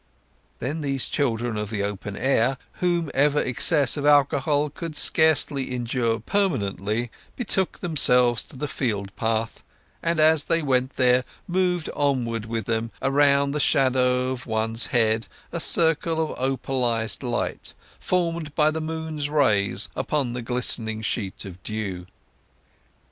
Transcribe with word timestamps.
Then 0.57 0.81
these 0.81 1.07
children 1.07 1.57
of 1.57 1.69
the 1.69 1.83
open 1.83 2.17
air, 2.17 2.57
whom 2.79 3.11
even 3.13 3.45
excess 3.45 3.97
of 3.97 4.03
alcohol 4.03 4.71
could 4.71 4.95
scarce 4.95 5.51
injure 5.51 6.17
permanently, 6.19 7.11
betook 7.35 7.77
themselves 7.77 8.41
to 8.45 8.55
the 8.55 8.67
field 8.67 9.15
path; 9.15 9.61
and 10.01 10.19
as 10.19 10.45
they 10.45 10.63
went 10.63 10.95
there 10.95 11.23
moved 11.47 11.87
onward 11.95 12.47
with 12.47 12.65
them, 12.65 12.89
around 13.03 13.51
the 13.51 13.59
shadow 13.59 14.31
of 14.31 14.39
each 14.39 14.45
one's 14.47 14.85
head, 14.87 15.27
a 15.51 15.59
circle 15.59 16.19
of 16.33 16.39
opalized 16.39 17.21
light, 17.21 17.75
formed 17.99 18.55
by 18.55 18.71
the 18.71 18.81
moon's 18.81 19.29
rays 19.29 19.87
upon 19.95 20.33
the 20.33 20.41
glistening 20.41 21.03
sheet 21.03 21.45
of 21.45 21.61
dew. 21.61 22.07